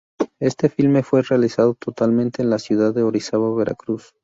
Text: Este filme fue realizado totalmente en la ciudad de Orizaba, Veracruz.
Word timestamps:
Este 0.39 0.67
filme 0.67 1.03
fue 1.03 1.21
realizado 1.21 1.75
totalmente 1.75 2.41
en 2.41 2.49
la 2.49 2.57
ciudad 2.57 2.91
de 2.91 3.03
Orizaba, 3.03 3.53
Veracruz. 3.53 4.15